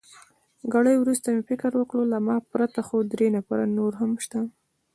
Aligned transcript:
ګړی 0.73 0.95
وروسته 0.97 1.27
مې 1.33 1.41
فکر 1.49 1.71
وکړ، 1.75 2.01
له 2.13 2.19
ما 2.27 2.35
پرته 2.51 2.79
خو 2.87 2.97
درې 3.13 3.27
نفره 3.35 3.63
نور 3.77 3.91
هم 4.01 4.11
شته. 4.25 4.39